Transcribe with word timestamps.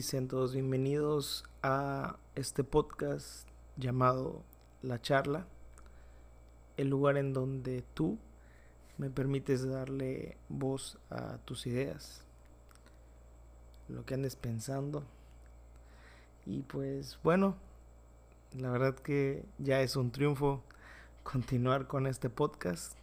y 0.00 0.02
sean 0.02 0.28
todos 0.28 0.54
bienvenidos 0.54 1.44
a 1.62 2.16
este 2.34 2.64
podcast 2.64 3.46
llamado 3.76 4.42
La 4.80 4.98
Charla, 5.02 5.46
el 6.78 6.88
lugar 6.88 7.18
en 7.18 7.34
donde 7.34 7.84
tú 7.92 8.18
me 8.96 9.10
permites 9.10 9.68
darle 9.68 10.38
voz 10.48 10.96
a 11.10 11.36
tus 11.44 11.66
ideas, 11.66 12.24
lo 13.90 14.06
que 14.06 14.14
andes 14.14 14.36
pensando. 14.36 15.04
Y 16.46 16.62
pues 16.62 17.18
bueno, 17.22 17.56
la 18.56 18.70
verdad 18.70 18.94
que 18.94 19.44
ya 19.58 19.82
es 19.82 19.96
un 19.96 20.12
triunfo 20.12 20.62
continuar 21.24 21.88
con 21.88 22.06
este 22.06 22.30
podcast. 22.30 22.94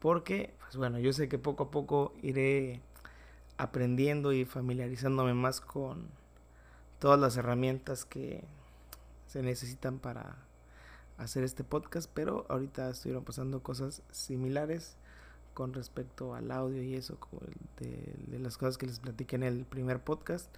Porque, 0.00 0.52
pues 0.60 0.76
bueno, 0.76 0.98
yo 0.98 1.14
sé 1.14 1.30
que 1.30 1.38
poco 1.38 1.62
a 1.62 1.70
poco 1.70 2.12
iré 2.20 2.82
aprendiendo 3.58 4.32
y 4.32 4.44
familiarizándome 4.44 5.34
más 5.34 5.60
con 5.60 6.08
todas 6.98 7.18
las 7.18 7.36
herramientas 7.36 8.04
que 8.04 8.44
se 9.26 9.42
necesitan 9.42 9.98
para 9.98 10.36
hacer 11.18 11.44
este 11.44 11.64
podcast, 11.64 12.10
pero 12.14 12.46
ahorita 12.48 12.88
estuvieron 12.90 13.24
pasando 13.24 13.62
cosas 13.62 14.02
similares 14.10 14.96
con 15.54 15.74
respecto 15.74 16.34
al 16.34 16.52
audio 16.52 16.82
y 16.82 16.94
eso, 16.94 17.18
de, 17.80 18.38
las 18.38 18.56
cosas 18.56 18.78
que 18.78 18.86
les 18.86 19.00
platiqué 19.00 19.36
en 19.36 19.42
el 19.42 19.64
primer 19.64 20.00
podcast, 20.00 20.48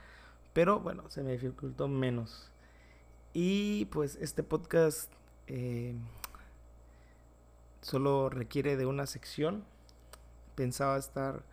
pero 0.52 0.78
bueno, 0.78 1.08
se 1.08 1.22
me 1.22 1.32
dificultó 1.32 1.88
menos. 1.88 2.50
Y 3.32 3.86
pues 3.86 4.16
este 4.20 4.42
podcast 4.42 5.10
eh, 5.46 5.94
solo 7.80 8.28
requiere 8.28 8.76
de 8.76 8.84
una 8.84 9.06
sección. 9.06 9.64
Pensaba 10.54 10.98
estar 10.98 11.44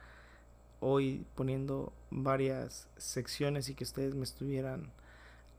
hoy 0.80 1.26
poniendo 1.36 1.94
varias 2.10 2.88
secciones 2.98 3.70
y 3.70 3.76
que 3.76 3.84
ustedes 3.84 4.16
me 4.16 4.24
estuvieran 4.24 4.92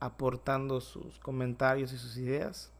aportando 0.01 0.81
sus 0.81 1.19
comentarios 1.19 1.93
y 1.93 1.99
sus 1.99 2.17
ideas 2.17 2.71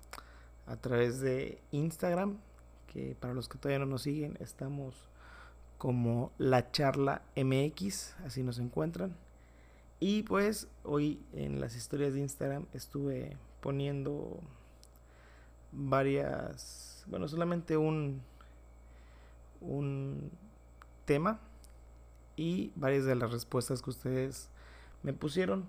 a 0.67 0.77
través 0.77 1.21
de 1.21 1.61
Instagram, 1.73 2.39
que 2.93 3.17
para 3.19 3.35
los 3.35 3.49
que 3.49 3.59
todavía 3.59 3.81
no 3.81 3.87
nos 3.87 4.03
siguen, 4.03 4.37
estamos 4.41 4.95
como 5.79 6.33
la 6.39 6.71
charla 6.71 7.23
MX, 7.37 8.17
así 8.25 8.43
nos 8.43 8.59
encuentran. 8.59 9.17
Y 10.01 10.23
pues 10.23 10.69
hoy 10.85 11.21
en 11.33 11.61
las 11.61 11.75
historias 11.75 12.15
de 12.15 12.21
Instagram 12.21 12.67
estuve 12.73 13.37
poniendo 13.61 14.41
varias, 15.73 17.05
bueno, 17.09 17.27
solamente 17.29 17.77
un 17.77 18.23
un 19.61 20.31
tema 21.05 21.41
y 22.39 22.71
varias 22.77 23.05
de 23.05 23.17
las 23.17 23.33
respuestas 23.33 23.83
que 23.83 23.91
ustedes 23.91 24.49
me 25.03 25.13
pusieron. 25.13 25.69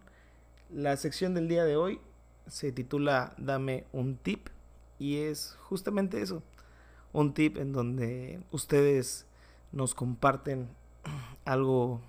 La 0.69 0.95
sección 0.97 1.33
del 1.33 1.47
día 1.47 1.65
de 1.65 1.75
hoy 1.75 1.99
se 2.47 2.71
titula 2.71 3.33
Dame 3.37 3.85
un 3.91 4.17
tip 4.17 4.49
y 4.99 5.17
es 5.17 5.57
justamente 5.61 6.21
eso, 6.21 6.43
un 7.11 7.33
tip 7.33 7.57
en 7.57 7.73
donde 7.73 8.39
ustedes 8.51 9.25
nos 9.71 9.95
comparten 9.95 10.69
algo 11.45 12.01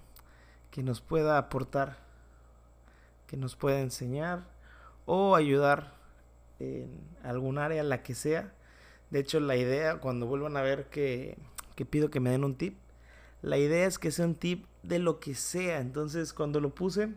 que 0.71 0.83
nos 0.83 1.01
pueda 1.01 1.39
aportar, 1.39 1.97
que 3.27 3.39
nos 3.39 3.57
pueda 3.57 3.81
enseñar 3.81 4.45
o 5.07 5.37
ayudar 5.37 5.95
en 6.59 7.01
algún 7.23 7.57
área, 7.57 7.83
la 7.83 8.03
que 8.03 8.15
sea. 8.15 8.53
De 9.09 9.21
hecho, 9.21 9.41
la 9.41 9.57
idea, 9.57 10.01
cuando 10.01 10.27
vuelvan 10.27 10.59
a 10.59 10.63
ver 10.63 10.91
que, 10.91 11.39
que 11.77 11.87
pido 11.87 12.11
que 12.11 12.21
me 12.21 12.31
den 12.31 12.45
un 12.45 12.57
tip, 12.57 12.77
la 13.43 13.59
idea 13.59 13.87
es 13.87 13.99
que 13.99 14.11
sea 14.11 14.27
un 14.27 14.35
tip 14.35 14.67
de 14.83 14.99
lo 14.99 15.21
que 15.21 15.35
sea. 15.35 15.81
Entonces, 15.81 16.33
cuando 16.33 16.61
lo 16.61 16.75
puse, 16.75 17.11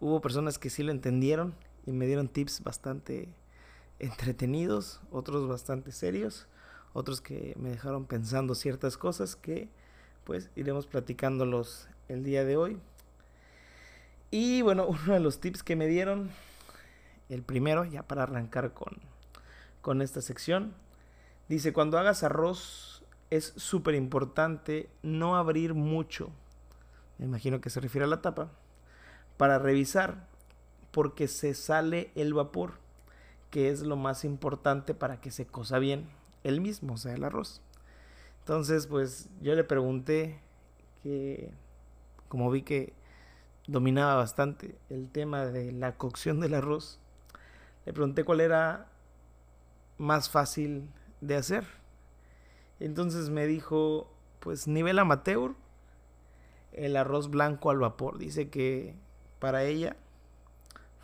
hubo 0.00 0.20
personas 0.20 0.58
que 0.58 0.70
sí 0.70 0.82
lo 0.82 0.92
entendieron 0.92 1.54
y 1.86 1.92
me 1.92 2.06
dieron 2.06 2.28
tips 2.28 2.62
bastante 2.62 3.28
entretenidos, 3.98 5.00
otros 5.10 5.48
bastante 5.48 5.92
serios, 5.92 6.46
otros 6.92 7.20
que 7.20 7.54
me 7.58 7.70
dejaron 7.70 8.06
pensando 8.06 8.54
ciertas 8.54 8.96
cosas 8.96 9.36
que 9.36 9.68
pues 10.24 10.50
iremos 10.56 10.86
platicándolos 10.86 11.88
el 12.08 12.24
día 12.24 12.44
de 12.44 12.56
hoy. 12.56 12.78
Y 14.30 14.62
bueno, 14.62 14.86
uno 14.88 15.14
de 15.14 15.20
los 15.20 15.40
tips 15.40 15.62
que 15.62 15.76
me 15.76 15.86
dieron, 15.86 16.30
el 17.28 17.42
primero, 17.42 17.84
ya 17.84 18.02
para 18.02 18.24
arrancar 18.24 18.74
con, 18.74 18.98
con 19.80 20.02
esta 20.02 20.20
sección, 20.20 20.74
dice, 21.48 21.72
cuando 21.72 21.98
hagas 21.98 22.22
arroz 22.22 22.95
es 23.30 23.52
súper 23.56 23.94
importante 23.94 24.88
no 25.02 25.36
abrir 25.36 25.74
mucho, 25.74 26.30
me 27.18 27.26
imagino 27.26 27.60
que 27.60 27.70
se 27.70 27.80
refiere 27.80 28.04
a 28.04 28.08
la 28.08 28.22
tapa, 28.22 28.50
para 29.36 29.58
revisar, 29.58 30.28
porque 30.90 31.28
se 31.28 31.54
sale 31.54 32.10
el 32.14 32.34
vapor, 32.34 32.74
que 33.50 33.70
es 33.70 33.82
lo 33.82 33.96
más 33.96 34.24
importante 34.24 34.94
para 34.94 35.20
que 35.20 35.30
se 35.30 35.46
cosa 35.46 35.78
bien 35.78 36.08
el 36.44 36.60
mismo, 36.60 36.94
o 36.94 36.96
sea, 36.96 37.14
el 37.14 37.24
arroz. 37.24 37.62
Entonces, 38.40 38.86
pues 38.86 39.28
yo 39.40 39.54
le 39.54 39.64
pregunté 39.64 40.40
que, 41.02 41.52
como 42.28 42.50
vi 42.50 42.62
que 42.62 42.92
dominaba 43.66 44.14
bastante 44.14 44.78
el 44.88 45.10
tema 45.10 45.46
de 45.46 45.72
la 45.72 45.96
cocción 45.96 46.40
del 46.40 46.54
arroz, 46.54 47.00
le 47.84 47.92
pregunté 47.92 48.24
cuál 48.24 48.40
era 48.40 48.86
más 49.98 50.30
fácil 50.30 50.88
de 51.20 51.36
hacer 51.36 51.66
entonces 52.80 53.30
me 53.30 53.46
dijo, 53.46 54.10
pues 54.40 54.68
nivel 54.68 54.98
amateur, 54.98 55.54
el 56.72 56.96
arroz 56.96 57.30
blanco 57.30 57.70
al 57.70 57.78
vapor. 57.78 58.18
Dice 58.18 58.50
que 58.50 58.94
para 59.38 59.64
ella, 59.64 59.96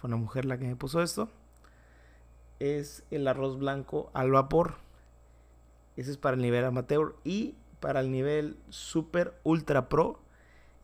fue 0.00 0.08
una 0.08 0.16
mujer 0.16 0.44
la 0.44 0.58
que 0.58 0.66
me 0.66 0.76
puso 0.76 1.02
esto, 1.02 1.28
es 2.58 3.04
el 3.10 3.26
arroz 3.26 3.58
blanco 3.58 4.10
al 4.14 4.30
vapor. 4.30 4.76
Ese 5.96 6.10
es 6.10 6.16
para 6.18 6.36
el 6.36 6.42
nivel 6.42 6.64
amateur. 6.64 7.16
Y 7.24 7.54
para 7.80 8.00
el 8.00 8.10
nivel 8.10 8.56
super 8.68 9.34
ultra 9.42 9.88
pro 9.88 10.20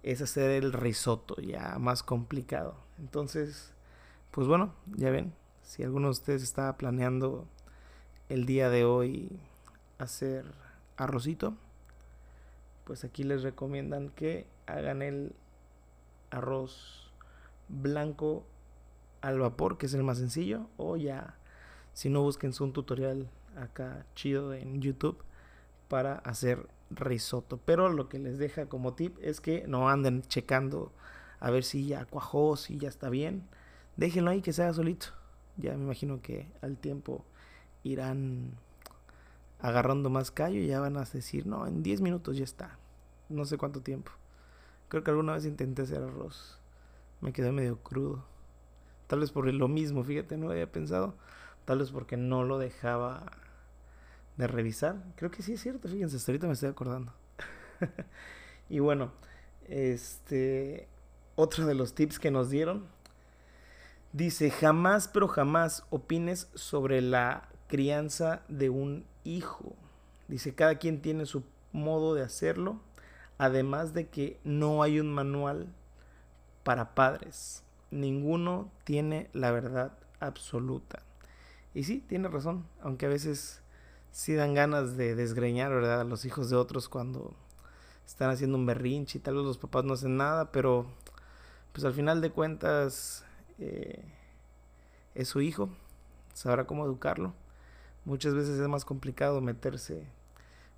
es 0.02 0.20
hacer 0.22 0.50
el 0.50 0.72
risotto, 0.72 1.36
ya 1.36 1.78
más 1.78 2.02
complicado. 2.02 2.76
Entonces, 2.98 3.72
pues 4.30 4.46
bueno, 4.46 4.72
ya 4.96 5.10
ven, 5.10 5.32
si 5.62 5.82
alguno 5.82 6.08
de 6.08 6.12
ustedes 6.12 6.42
está 6.42 6.76
planeando 6.76 7.46
el 8.28 8.46
día 8.46 8.70
de 8.70 8.84
hoy 8.84 9.38
hacer 9.98 10.44
arrocito, 10.98 11.54
pues 12.84 13.04
aquí 13.04 13.24
les 13.24 13.42
recomiendan 13.42 14.10
que 14.10 14.46
hagan 14.66 15.00
el 15.02 15.34
arroz 16.30 17.10
blanco 17.68 18.44
al 19.20 19.38
vapor, 19.38 19.78
que 19.78 19.86
es 19.86 19.94
el 19.94 20.02
más 20.02 20.18
sencillo, 20.18 20.66
o 20.76 20.96
ya, 20.96 21.36
si 21.92 22.10
no 22.10 22.22
busquen 22.22 22.52
un 22.60 22.72
tutorial 22.72 23.28
acá 23.56 24.04
chido 24.14 24.54
en 24.54 24.80
YouTube 24.80 25.22
para 25.88 26.16
hacer 26.18 26.68
risotto. 26.90 27.58
Pero 27.64 27.88
lo 27.88 28.08
que 28.08 28.18
les 28.18 28.38
deja 28.38 28.66
como 28.66 28.94
tip 28.94 29.16
es 29.20 29.40
que 29.40 29.66
no 29.66 29.88
anden 29.88 30.22
checando 30.22 30.92
a 31.40 31.50
ver 31.50 31.64
si 31.64 31.86
ya 31.86 32.04
cuajó, 32.04 32.56
si 32.56 32.78
ya 32.78 32.88
está 32.88 33.10
bien. 33.10 33.48
Déjenlo 33.96 34.30
ahí 34.30 34.42
que 34.42 34.52
se 34.52 34.62
haga 34.62 34.74
solito. 34.74 35.08
Ya 35.56 35.76
me 35.76 35.84
imagino 35.84 36.20
que 36.22 36.50
al 36.62 36.76
tiempo 36.76 37.24
irán 37.82 38.52
agarrando 39.60 40.10
más 40.10 40.30
callo 40.30 40.60
y 40.60 40.66
ya 40.66 40.80
van 40.80 40.96
a 40.96 41.04
decir, 41.04 41.46
no, 41.46 41.66
en 41.66 41.82
10 41.82 42.00
minutos 42.00 42.36
ya 42.36 42.44
está. 42.44 42.78
No 43.28 43.44
sé 43.44 43.58
cuánto 43.58 43.80
tiempo. 43.80 44.12
Creo 44.88 45.04
que 45.04 45.10
alguna 45.10 45.34
vez 45.34 45.44
intenté 45.44 45.82
hacer 45.82 46.02
arroz. 46.02 46.58
Me 47.20 47.32
quedé 47.32 47.52
medio 47.52 47.78
crudo. 47.78 48.24
Tal 49.06 49.20
vez 49.20 49.32
por 49.32 49.52
lo 49.52 49.68
mismo, 49.68 50.04
fíjate, 50.04 50.36
no 50.36 50.50
había 50.50 50.70
pensado. 50.70 51.14
Tal 51.64 51.78
vez 51.78 51.90
porque 51.90 52.16
no 52.16 52.44
lo 52.44 52.58
dejaba 52.58 53.32
de 54.36 54.46
revisar. 54.46 54.96
Creo 55.16 55.30
que 55.30 55.42
sí 55.42 55.54
es 55.54 55.60
cierto, 55.60 55.88
fíjense, 55.88 56.16
ahorita 56.26 56.46
me 56.46 56.54
estoy 56.54 56.70
acordando. 56.70 57.12
y 58.70 58.78
bueno, 58.78 59.12
este 59.66 60.88
otro 61.36 61.66
de 61.66 61.74
los 61.74 61.94
tips 61.94 62.18
que 62.18 62.30
nos 62.30 62.50
dieron 62.50 62.86
dice, 64.12 64.50
jamás 64.50 65.08
pero 65.08 65.28
jamás 65.28 65.84
opines 65.90 66.48
sobre 66.54 67.02
la 67.02 67.48
crianza 67.68 68.42
de 68.48 68.70
un 68.70 69.04
hijo. 69.28 69.74
Dice, 70.28 70.54
cada 70.54 70.76
quien 70.76 71.00
tiene 71.00 71.26
su 71.26 71.44
modo 71.72 72.14
de 72.14 72.22
hacerlo, 72.22 72.80
además 73.38 73.94
de 73.94 74.08
que 74.08 74.38
no 74.44 74.82
hay 74.82 75.00
un 75.00 75.12
manual 75.12 75.68
para 76.64 76.94
padres. 76.94 77.62
Ninguno 77.90 78.70
tiene 78.84 79.30
la 79.32 79.50
verdad 79.50 79.92
absoluta. 80.20 81.02
Y 81.74 81.84
sí, 81.84 82.04
tiene 82.06 82.28
razón, 82.28 82.66
aunque 82.82 83.06
a 83.06 83.10
veces 83.10 83.62
sí 84.10 84.34
dan 84.34 84.54
ganas 84.54 84.96
de 84.96 85.14
desgreñar, 85.14 85.70
¿verdad? 85.72 86.00
A 86.00 86.04
los 86.04 86.24
hijos 86.24 86.50
de 86.50 86.56
otros 86.56 86.88
cuando 86.88 87.34
están 88.06 88.30
haciendo 88.30 88.56
un 88.56 88.66
berrinche 88.66 89.18
y 89.18 89.20
tal 89.20 89.36
vez 89.36 89.44
los 89.44 89.58
papás 89.58 89.84
no 89.84 89.94
hacen 89.94 90.16
nada, 90.16 90.50
pero 90.50 90.86
pues 91.72 91.84
al 91.84 91.92
final 91.92 92.20
de 92.20 92.30
cuentas 92.30 93.24
eh, 93.58 94.02
es 95.14 95.28
su 95.28 95.40
hijo, 95.40 95.68
sabrá 96.32 96.66
cómo 96.66 96.84
educarlo. 96.84 97.34
Muchas 98.04 98.34
veces 98.34 98.58
es 98.58 98.68
más 98.68 98.84
complicado 98.84 99.40
meterse 99.40 100.06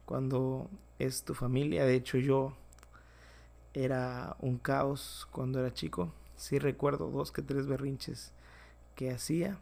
cuando 0.04 0.68
es 0.98 1.22
tu 1.24 1.34
familia. 1.34 1.84
De 1.84 1.94
hecho, 1.94 2.18
yo 2.18 2.54
era 3.74 4.36
un 4.40 4.58
caos 4.58 5.28
cuando 5.30 5.60
era 5.60 5.72
chico. 5.72 6.12
sí 6.36 6.58
recuerdo 6.58 7.10
dos 7.10 7.32
que 7.32 7.42
tres 7.42 7.66
berrinches 7.66 8.32
que 8.96 9.10
hacía. 9.10 9.58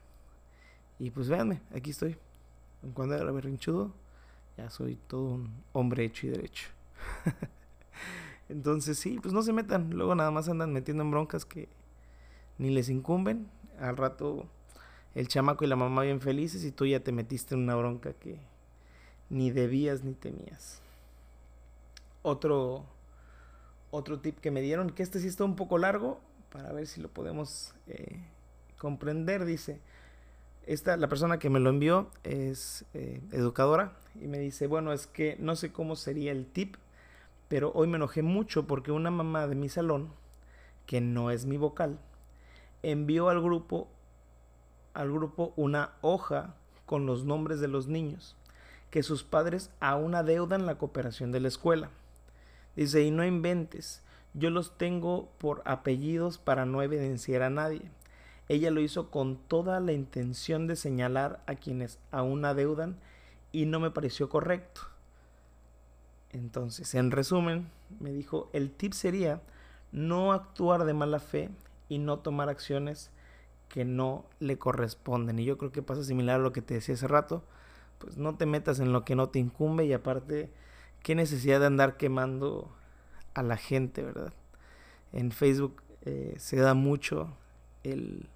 Y 0.98 1.10
pues 1.10 1.28
véanme, 1.28 1.60
aquí 1.74 1.90
estoy. 1.90 2.16
Cuando 2.94 3.14
era 3.14 3.30
berrinchudo, 3.30 3.92
ya 4.56 4.70
soy 4.70 4.96
todo 5.06 5.24
un 5.24 5.62
hombre 5.72 6.04
hecho 6.04 6.26
y 6.26 6.30
derecho. 6.30 6.68
Entonces 8.48 8.98
sí, 8.98 9.18
pues 9.20 9.34
no 9.34 9.42
se 9.42 9.52
metan. 9.52 9.90
Luego 9.90 10.14
nada 10.14 10.30
más 10.30 10.48
andan 10.48 10.72
metiendo 10.72 11.02
en 11.02 11.10
broncas 11.10 11.44
que 11.44 11.68
ni 12.58 12.70
les 12.70 12.88
incumben. 12.88 13.48
Al 13.78 13.96
rato 13.96 14.46
el 15.14 15.28
chamaco 15.28 15.64
y 15.64 15.68
la 15.68 15.76
mamá 15.76 16.02
bien 16.02 16.20
felices 16.20 16.64
y 16.64 16.72
tú 16.72 16.86
ya 16.86 17.00
te 17.00 17.12
metiste 17.12 17.54
en 17.54 17.62
una 17.62 17.74
bronca 17.74 18.12
que 18.12 18.38
ni 19.30 19.50
debías 19.50 20.04
ni 20.04 20.14
temías. 20.14 20.80
Otro, 22.22 22.84
otro 23.90 24.20
tip 24.20 24.38
que 24.38 24.50
me 24.50 24.60
dieron, 24.60 24.90
que 24.90 25.02
este 25.02 25.20
sí 25.20 25.28
está 25.28 25.44
un 25.44 25.56
poco 25.56 25.78
largo, 25.78 26.20
para 26.50 26.72
ver 26.72 26.86
si 26.86 27.00
lo 27.00 27.08
podemos 27.08 27.74
eh, 27.86 28.20
comprender, 28.78 29.44
dice, 29.44 29.80
esta, 30.66 30.96
la 30.96 31.08
persona 31.08 31.38
que 31.38 31.50
me 31.50 31.60
lo 31.60 31.70
envió 31.70 32.10
es 32.24 32.84
eh, 32.94 33.20
educadora 33.32 33.92
y 34.20 34.26
me 34.28 34.38
dice, 34.38 34.66
bueno, 34.66 34.92
es 34.92 35.06
que 35.06 35.36
no 35.38 35.56
sé 35.56 35.72
cómo 35.72 35.96
sería 35.96 36.32
el 36.32 36.46
tip, 36.46 36.76
pero 37.48 37.72
hoy 37.74 37.88
me 37.88 37.96
enojé 37.96 38.22
mucho 38.22 38.66
porque 38.66 38.92
una 38.92 39.10
mamá 39.10 39.46
de 39.46 39.54
mi 39.54 39.68
salón, 39.68 40.10
que 40.86 41.00
no 41.00 41.30
es 41.30 41.46
mi 41.46 41.56
vocal, 41.56 41.98
envió 42.82 43.28
al 43.28 43.42
grupo 43.42 43.88
al 44.98 45.12
grupo 45.12 45.52
una 45.56 45.92
hoja 46.00 46.54
con 46.84 47.06
los 47.06 47.24
nombres 47.24 47.60
de 47.60 47.68
los 47.68 47.86
niños 47.86 48.36
que 48.90 49.02
sus 49.02 49.22
padres 49.22 49.70
aún 49.80 50.14
adeudan 50.14 50.66
la 50.66 50.76
cooperación 50.76 51.30
de 51.30 51.40
la 51.40 51.48
escuela. 51.48 51.90
Dice, 52.74 53.02
y 53.02 53.10
no 53.10 53.24
inventes, 53.24 54.02
yo 54.34 54.50
los 54.50 54.76
tengo 54.76 55.28
por 55.38 55.62
apellidos 55.64 56.38
para 56.38 56.64
no 56.64 56.82
evidenciar 56.82 57.42
a 57.42 57.50
nadie. 57.50 57.82
Ella 58.48 58.70
lo 58.70 58.80
hizo 58.80 59.10
con 59.10 59.36
toda 59.36 59.78
la 59.80 59.92
intención 59.92 60.66
de 60.66 60.74
señalar 60.74 61.42
a 61.46 61.54
quienes 61.54 61.98
aún 62.10 62.44
adeudan 62.44 62.96
y 63.52 63.66
no 63.66 63.78
me 63.78 63.90
pareció 63.90 64.28
correcto. 64.28 64.80
Entonces, 66.30 66.94
en 66.94 67.10
resumen, 67.10 67.68
me 68.00 68.12
dijo, 68.12 68.50
el 68.52 68.70
tip 68.70 68.94
sería 68.94 69.42
no 69.92 70.32
actuar 70.32 70.84
de 70.84 70.94
mala 70.94 71.20
fe 71.20 71.50
y 71.88 71.98
no 71.98 72.18
tomar 72.18 72.48
acciones 72.48 73.10
que 73.68 73.84
no 73.84 74.24
le 74.40 74.58
corresponden. 74.58 75.38
Y 75.38 75.44
yo 75.44 75.58
creo 75.58 75.72
que 75.72 75.82
pasa 75.82 76.04
similar 76.04 76.36
a 76.36 76.42
lo 76.42 76.52
que 76.52 76.62
te 76.62 76.74
decía 76.74 76.94
hace 76.94 77.08
rato. 77.08 77.44
Pues 77.98 78.16
no 78.16 78.36
te 78.36 78.46
metas 78.46 78.80
en 78.80 78.92
lo 78.92 79.04
que 79.04 79.16
no 79.16 79.28
te 79.28 79.38
incumbe 79.38 79.84
y 79.84 79.92
aparte, 79.92 80.50
qué 81.02 81.14
necesidad 81.14 81.60
de 81.60 81.66
andar 81.66 81.96
quemando 81.96 82.70
a 83.34 83.42
la 83.42 83.56
gente, 83.56 84.02
¿verdad? 84.02 84.32
En 85.12 85.32
Facebook 85.32 85.82
eh, 86.04 86.34
se 86.38 86.56
da 86.56 86.74
mucho 86.74 87.28
el 87.82 88.28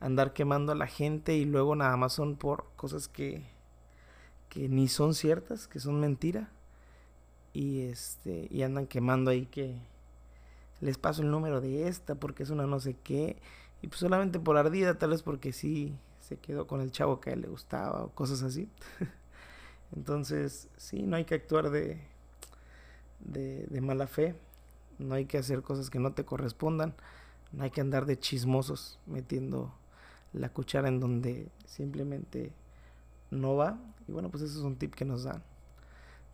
andar 0.00 0.32
quemando 0.32 0.72
a 0.72 0.76
la 0.76 0.86
gente 0.86 1.34
y 1.34 1.44
luego 1.44 1.74
nada 1.76 1.96
más 1.96 2.12
son 2.12 2.36
por 2.36 2.66
cosas 2.76 3.08
que, 3.08 3.44
que 4.48 4.68
ni 4.68 4.88
son 4.88 5.14
ciertas, 5.14 5.68
que 5.68 5.80
son 5.80 6.00
mentira. 6.00 6.50
Y 7.52 7.82
este, 7.82 8.46
y 8.50 8.62
andan 8.62 8.86
quemando 8.86 9.30
ahí 9.30 9.46
que 9.46 9.76
les 10.80 10.98
paso 10.98 11.22
el 11.22 11.30
número 11.30 11.60
de 11.60 11.88
esta 11.88 12.14
porque 12.14 12.42
es 12.42 12.50
una 12.50 12.66
no 12.66 12.78
sé 12.78 12.94
qué 13.02 13.36
y 13.82 13.88
pues 13.88 14.00
solamente 14.00 14.40
por 14.40 14.56
ardida, 14.56 14.98
tal 14.98 15.10
vez 15.10 15.22
porque 15.22 15.52
sí 15.52 15.96
se 16.20 16.36
quedó 16.36 16.66
con 16.66 16.80
el 16.80 16.90
chavo 16.90 17.20
que 17.20 17.30
a 17.30 17.32
él 17.32 17.42
le 17.42 17.48
gustaba 17.48 18.04
o 18.04 18.10
cosas 18.10 18.42
así. 18.42 18.68
Entonces, 19.96 20.68
sí, 20.76 21.02
no 21.02 21.16
hay 21.16 21.24
que 21.24 21.34
actuar 21.34 21.70
de, 21.70 22.00
de, 23.20 23.80
mala 23.80 24.06
fe. 24.06 24.34
No 24.98 25.14
hay 25.14 25.24
que 25.24 25.38
hacer 25.38 25.62
cosas 25.62 25.90
que 25.90 25.98
no 25.98 26.12
te 26.12 26.24
correspondan. 26.24 26.94
No 27.52 27.64
hay 27.64 27.70
que 27.70 27.80
andar 27.80 28.04
de 28.04 28.18
chismosos 28.18 28.98
metiendo 29.06 29.72
la 30.34 30.50
cuchara 30.50 30.88
en 30.88 31.00
donde 31.00 31.48
simplemente 31.64 32.52
no 33.30 33.56
va. 33.56 33.78
Y 34.06 34.12
bueno, 34.12 34.28
pues 34.28 34.42
eso 34.42 34.58
es 34.58 34.64
un 34.64 34.76
tip 34.76 34.94
que 34.94 35.06
nos 35.06 35.24
dan. 35.24 35.42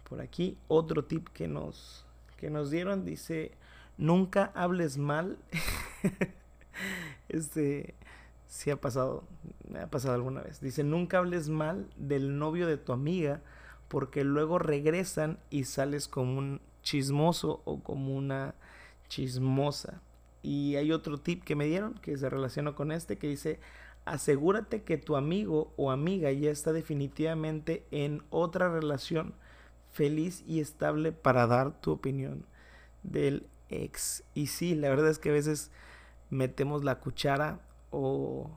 Por 0.09 0.21
aquí, 0.21 0.59
otro 0.67 1.05
tip 1.05 1.29
que 1.29 1.47
nos, 1.47 2.05
que 2.37 2.51
nos 2.51 2.71
dieron 2.71 3.05
dice, 3.05 3.53
nunca 3.97 4.51
hables 4.55 4.99
mal 4.99 5.39
Este, 7.29 7.95
sí 8.47 8.71
ha 8.71 8.81
pasado, 8.81 9.25
me 9.69 9.81
ha 9.81 9.91
pasado 9.91 10.15
alguna 10.15 10.43
vez. 10.43 10.61
Dice, 10.61 10.85
nunca 10.85 11.19
hables 11.19 11.49
mal 11.49 11.89
del 11.97 12.39
novio 12.39 12.67
de 12.67 12.77
tu 12.77 12.93
amiga 12.93 13.43
porque 13.89 14.25
luego 14.25 14.59
regresan 14.59 15.39
y 15.51 15.65
sales 15.65 16.09
como 16.09 16.39
un 16.39 16.61
chismoso 16.83 17.63
o 17.65 17.81
como 17.83 18.17
una 18.17 18.55
chismosa. 19.09 20.01
Y 20.43 20.77
hay 20.77 20.93
otro 20.93 21.19
tip 21.19 21.43
que 21.45 21.57
me 21.57 21.67
dieron 21.67 21.95
que 21.95 22.17
se 22.17 22.29
relaciona 22.29 22.75
con 22.75 22.93
este 22.93 23.19
que 23.19 23.29
dice, 23.29 23.61
asegúrate 24.05 24.83
que 24.83 24.99
tu 24.99 25.17
amigo 25.17 25.73
o 25.77 25.91
amiga 25.91 26.31
ya 26.33 26.51
está 26.51 26.73
definitivamente 26.73 27.87
en 27.91 28.23
otra 28.31 28.69
relación 28.69 29.35
feliz 29.93 30.45
y 30.47 30.61
estable 30.61 31.13
para 31.13 31.47
dar 31.47 31.81
tu 31.81 31.93
opinión 31.93 32.45
del 33.03 33.47
ex. 33.69 34.25
Y 34.35 34.49
sí, 34.49 34.75
la 34.75 34.89
verdad 34.89 35.09
es 35.09 35.19
que 35.19 35.31
a 35.31 35.33
veces 35.33 35.71
metemos 36.35 36.85
la 36.85 37.01
cuchara 37.01 37.61
o 37.91 38.51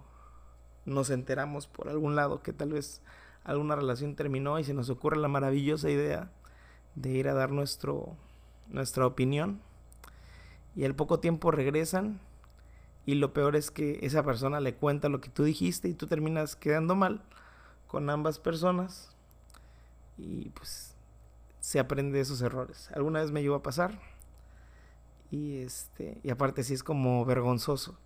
nos 0.85 1.09
enteramos 1.09 1.67
por 1.67 1.89
algún 1.89 2.15
lado 2.15 2.41
que 2.41 2.53
tal 2.53 2.73
vez 2.73 3.01
alguna 3.43 3.75
relación 3.75 4.15
terminó 4.15 4.59
y 4.59 4.63
se 4.63 4.73
nos 4.73 4.89
ocurre 4.89 5.17
la 5.17 5.27
maravillosa 5.27 5.89
idea 5.89 6.31
de 6.95 7.11
ir 7.11 7.29
a 7.29 7.33
dar 7.33 7.51
nuestro, 7.51 8.15
nuestra 8.67 9.05
opinión 9.05 9.61
y 10.75 10.85
al 10.85 10.95
poco 10.95 11.19
tiempo 11.19 11.51
regresan 11.51 12.19
y 13.05 13.15
lo 13.15 13.31
peor 13.31 13.55
es 13.55 13.71
que 13.71 13.99
esa 14.01 14.23
persona 14.23 14.59
le 14.59 14.75
cuenta 14.75 15.07
lo 15.07 15.21
que 15.21 15.29
tú 15.29 15.43
dijiste 15.43 15.87
y 15.87 15.93
tú 15.93 16.07
terminas 16.07 16.55
quedando 16.55 16.95
mal 16.95 17.21
con 17.87 18.09
ambas 18.09 18.39
personas 18.39 19.15
y 20.17 20.49
pues 20.49 20.95
se 21.59 21.79
aprende 21.79 22.17
de 22.17 22.21
esos 22.21 22.41
errores. 22.41 22.89
Alguna 22.93 23.21
vez 23.21 23.31
me 23.31 23.41
llegó 23.41 23.55
a 23.55 23.63
pasar 23.63 23.99
y 25.31 25.57
este, 25.57 26.19
y 26.23 26.29
aparte 26.29 26.63
sí 26.63 26.73
es 26.73 26.83
como 26.83 27.25
vergonzoso 27.25 27.97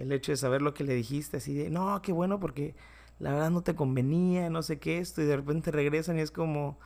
el 0.00 0.12
hecho 0.12 0.32
de 0.32 0.36
saber 0.36 0.62
lo 0.62 0.72
que 0.74 0.84
le 0.84 0.94
dijiste, 0.94 1.36
así 1.36 1.54
de, 1.54 1.70
no, 1.70 2.00
qué 2.02 2.12
bueno 2.12 2.40
porque 2.40 2.74
la 3.18 3.32
verdad 3.32 3.50
no 3.50 3.62
te 3.62 3.74
convenía, 3.74 4.48
no 4.48 4.62
sé 4.62 4.78
qué 4.78 4.98
esto, 4.98 5.20
y 5.20 5.26
de 5.26 5.36
repente 5.36 5.70
regresan 5.70 6.16
y 6.16 6.22
es 6.22 6.30
como, 6.30 6.78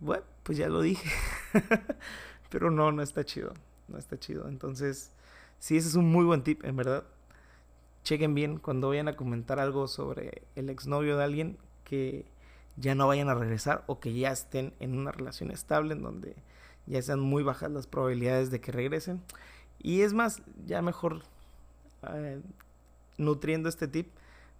bueno, 0.00 0.24
pues 0.42 0.56
ya 0.56 0.68
lo 0.68 0.80
dije. 0.80 1.10
Pero 2.50 2.70
no, 2.70 2.92
no 2.92 3.02
está 3.02 3.24
chido, 3.24 3.52
no 3.88 3.98
está 3.98 4.18
chido. 4.18 4.48
Entonces, 4.48 5.12
sí, 5.58 5.76
ese 5.76 5.88
es 5.88 5.94
un 5.96 6.10
muy 6.10 6.24
buen 6.24 6.42
tip, 6.42 6.64
en 6.64 6.76
verdad. 6.76 7.04
Chequen 8.04 8.34
bien 8.34 8.58
cuando 8.58 8.88
vayan 8.88 9.08
a 9.08 9.16
comentar 9.16 9.60
algo 9.60 9.86
sobre 9.86 10.42
el 10.54 10.70
exnovio 10.70 11.18
de 11.18 11.24
alguien 11.24 11.58
que 11.84 12.24
ya 12.76 12.94
no 12.94 13.06
vayan 13.06 13.28
a 13.28 13.34
regresar 13.34 13.84
o 13.86 14.00
que 14.00 14.14
ya 14.14 14.30
estén 14.30 14.72
en 14.80 14.96
una 14.96 15.12
relación 15.12 15.50
estable 15.50 15.92
en 15.92 16.02
donde 16.02 16.36
ya 16.86 17.02
sean 17.02 17.20
muy 17.20 17.42
bajas 17.42 17.70
las 17.70 17.86
probabilidades 17.86 18.50
de 18.50 18.60
que 18.60 18.72
regresen. 18.72 19.22
Y 19.78 20.02
es 20.02 20.12
más, 20.12 20.42
ya 20.64 20.82
mejor 20.82 21.22
eh, 22.12 22.40
nutriendo 23.18 23.68
este 23.68 23.88
tip, 23.88 24.08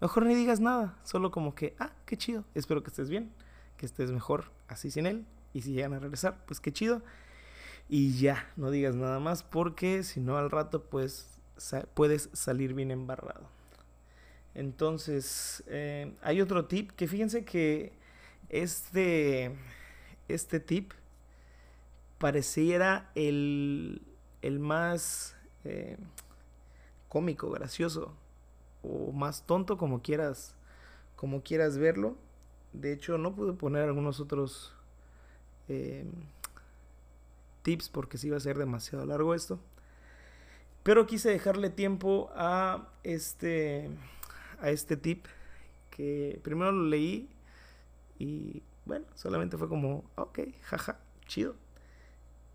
mejor 0.01 0.27
ni 0.27 0.35
digas 0.35 0.61
nada, 0.61 0.99
solo 1.05 1.31
como 1.31 1.55
que, 1.55 1.75
ah, 1.79 1.93
qué 2.05 2.17
chido, 2.17 2.45
espero 2.55 2.83
que 2.83 2.91
estés 2.91 3.09
bien, 3.09 3.33
que 3.77 3.87
estés 3.87 4.11
mejor 4.11 4.51
así 4.69 4.91
sin 4.91 5.07
él, 5.07 5.27
y 5.53 5.63
si 5.63 5.73
llegan 5.73 5.95
a 5.95 5.99
regresar, 5.99 6.45
pues 6.47 6.61
qué 6.61 6.73
chido. 6.73 7.03
Y 7.89 8.19
ya, 8.19 8.51
no 8.57 8.71
digas 8.71 8.97
nada 8.97 9.21
más, 9.21 9.43
porque 9.43 10.03
si 10.03 10.21
no 10.21 10.37
al 10.37 10.51
rato, 10.51 10.85
pues 10.85 11.41
puedes 11.95 12.29
salir 12.33 12.75
bien 12.75 12.91
embarrado. 12.91 13.49
Entonces, 14.55 15.63
eh, 15.67 16.15
hay 16.23 16.41
otro 16.41 16.67
tip 16.67 16.91
que 16.93 17.07
fíjense 17.07 17.45
que 17.45 17.93
este, 18.49 19.55
este 20.29 20.61
tip 20.61 20.93
pareciera 22.19 23.11
el, 23.15 24.03
el 24.43 24.59
más 24.59 25.37
eh, 25.65 25.97
cómico, 27.09 27.51
gracioso 27.51 28.15
o 28.83 29.13
más 29.13 29.47
tonto 29.47 29.77
como 29.77 30.03
quieras 30.03 30.57
como 31.17 31.43
quieras 31.43 31.79
verlo. 31.79 32.17
De 32.73 32.93
hecho, 32.93 33.19
no 33.19 33.35
pude 33.35 33.55
poner 33.55 33.85
algunos 33.85 34.21
otros 34.21 34.75
em, 35.69 36.11
tips 37.63 37.89
porque 37.89 38.19
si 38.19 38.29
iba 38.29 38.37
a 38.37 38.41
ser 38.41 38.59
demasiado 38.59 39.05
largo 39.07 39.35
esto. 39.35 39.59
Pero 40.83 41.07
quise 41.07 41.31
dejarle 41.31 41.71
tiempo 41.71 42.31
a 42.35 42.89
este 43.03 43.91
a 44.61 44.71
este 44.71 44.97
tip 44.97 45.27
que 45.91 46.41
primero 46.45 46.73
lo 46.73 46.85
leí 46.85 47.29
y 48.19 48.63
bueno, 48.85 49.07
solamente 49.15 49.57
fue 49.59 49.69
como, 49.69 50.05
ok, 50.15 50.41
jaja, 50.63 51.01
chido. 51.27 51.57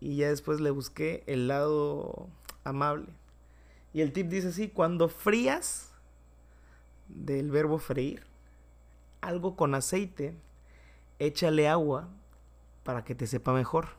Y 0.02 0.16
ya 0.16 0.30
después 0.30 0.60
le 0.60 0.70
busqué 0.70 1.22
el 1.28 1.46
lado 1.46 2.28
amable. 2.64 3.06
Y 3.94 4.00
el 4.00 4.12
tip 4.12 4.26
dice 4.26 4.48
así, 4.48 4.68
cuando 4.68 5.08
frías, 5.08 5.92
del 7.06 7.52
verbo 7.52 7.78
freír, 7.78 8.24
algo 9.20 9.54
con 9.54 9.76
aceite, 9.76 10.34
échale 11.20 11.68
agua 11.68 12.08
para 12.82 13.04
que 13.04 13.14
te 13.14 13.28
sepa 13.28 13.52
mejor. 13.52 13.90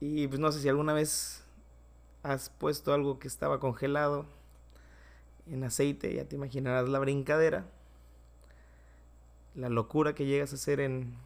Y 0.00 0.28
pues 0.28 0.38
no 0.38 0.52
sé 0.52 0.60
si 0.60 0.68
alguna 0.68 0.92
vez 0.92 1.42
has 2.22 2.50
puesto 2.50 2.92
algo 2.92 3.18
que 3.18 3.26
estaba 3.26 3.58
congelado 3.58 4.26
en 5.46 5.64
aceite, 5.64 6.12
ya 6.12 6.26
te 6.26 6.36
imaginarás 6.36 6.90
la 6.90 6.98
brincadera, 6.98 7.64
la 9.54 9.70
locura 9.70 10.14
que 10.14 10.26
llegas 10.26 10.52
a 10.52 10.56
hacer 10.56 10.80
en, 10.80 11.16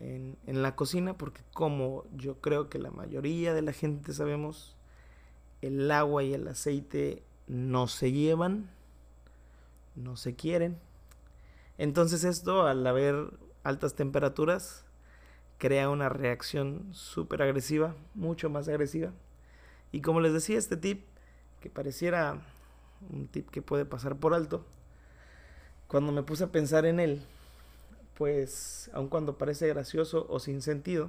en, 0.00 0.36
la 0.46 0.74
cocina, 0.74 1.14
porque 1.14 1.42
como 1.52 2.04
yo 2.16 2.40
creo 2.40 2.68
que 2.68 2.78
la 2.78 2.90
mayoría 2.90 3.54
de 3.54 3.62
la 3.62 3.72
gente 3.72 4.12
sabemos, 4.12 4.76
el 5.60 5.90
agua 5.90 6.22
y 6.22 6.32
el 6.32 6.48
aceite 6.48 7.22
no 7.46 7.86
se 7.86 8.10
llevan, 8.12 8.70
no 9.94 10.16
se 10.16 10.34
quieren. 10.34 10.78
Entonces 11.78 12.24
esto, 12.24 12.66
al 12.66 12.86
haber 12.86 13.30
altas 13.62 13.94
temperaturas, 13.94 14.84
crea 15.58 15.90
una 15.90 16.08
reacción 16.08 16.88
súper 16.92 17.42
agresiva, 17.42 17.94
mucho 18.14 18.48
más 18.48 18.68
agresiva. 18.68 19.12
Y 19.92 20.00
como 20.00 20.20
les 20.20 20.32
decía, 20.32 20.58
este 20.58 20.76
tip, 20.76 21.04
que 21.60 21.68
pareciera 21.68 22.40
un 23.10 23.28
tip 23.28 23.50
que 23.50 23.60
puede 23.60 23.84
pasar 23.84 24.16
por 24.16 24.32
alto, 24.32 24.64
cuando 25.88 26.12
me 26.12 26.22
puse 26.22 26.44
a 26.44 26.52
pensar 26.52 26.86
en 26.86 27.00
él, 27.00 27.22
pues 28.20 28.90
aun 28.92 29.08
cuando 29.08 29.38
parece 29.38 29.66
gracioso 29.66 30.26
o 30.28 30.40
sin 30.40 30.60
sentido, 30.60 31.08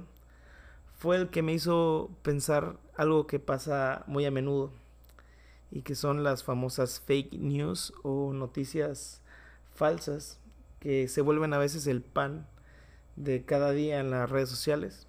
fue 0.94 1.16
el 1.16 1.28
que 1.28 1.42
me 1.42 1.52
hizo 1.52 2.08
pensar 2.22 2.78
algo 2.96 3.26
que 3.26 3.38
pasa 3.38 4.02
muy 4.06 4.24
a 4.24 4.30
menudo 4.30 4.72
y 5.70 5.82
que 5.82 5.94
son 5.94 6.24
las 6.24 6.42
famosas 6.42 7.00
fake 7.00 7.34
news 7.34 7.92
o 8.02 8.32
noticias 8.32 9.20
falsas 9.74 10.40
que 10.80 11.06
se 11.06 11.20
vuelven 11.20 11.52
a 11.52 11.58
veces 11.58 11.86
el 11.86 12.00
pan 12.00 12.46
de 13.16 13.44
cada 13.44 13.72
día 13.72 14.00
en 14.00 14.10
las 14.10 14.30
redes 14.30 14.48
sociales, 14.48 15.06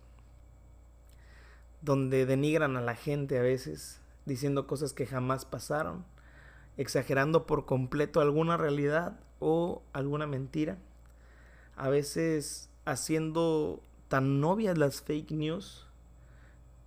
donde 1.81 2.25
denigran 2.25 2.75
a 2.75 2.81
la 2.81 2.95
gente 2.95 3.39
a 3.39 3.43
veces, 3.43 4.01
diciendo 4.25 4.67
cosas 4.67 4.91
que 4.91 5.05
jamás 5.05 5.45
pasaron, 5.45 6.03
exagerando 6.75 7.47
por 7.47 7.65
completo 7.65 8.19
alguna 8.19 8.57
realidad 8.57 9.21
o 9.39 9.83
alguna 9.93 10.27
mentira, 10.27 10.77
a 11.75 11.89
veces 11.89 12.69
haciendo 12.85 13.81
tan 14.07 14.39
novias 14.39 14.77
las 14.77 15.01
fake 15.01 15.31
news, 15.31 15.87